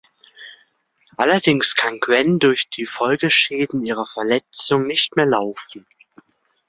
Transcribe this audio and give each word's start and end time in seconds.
Allerdings 1.15 1.75
kann 1.75 1.99
Gwen 1.99 2.39
durch 2.39 2.67
die 2.71 2.87
Folgeschäden 2.87 3.85
ihrer 3.85 4.07
Verletzung 4.07 4.87
nicht 4.87 5.15
mehr 5.15 5.27
laufen. 5.27 5.85